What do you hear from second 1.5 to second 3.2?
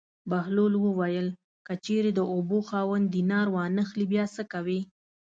که چېرې د اوبو خاوند